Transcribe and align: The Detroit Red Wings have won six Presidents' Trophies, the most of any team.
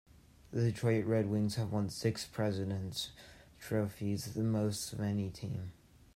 The 0.51 0.61
Detroit 0.71 1.05
Red 1.05 1.29
Wings 1.29 1.57
have 1.57 1.71
won 1.71 1.89
six 1.91 2.25
Presidents' 2.25 3.11
Trophies, 3.59 4.33
the 4.33 4.41
most 4.41 4.93
of 4.93 4.99
any 4.99 5.29
team. 5.29 5.73